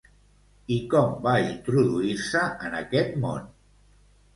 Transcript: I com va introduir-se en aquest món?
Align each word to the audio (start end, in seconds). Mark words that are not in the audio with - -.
I 0.75 0.77
com 0.93 1.13
va 1.29 1.35
introduir-se 1.43 2.45
en 2.67 2.83
aquest 2.83 3.17
món? 3.27 3.51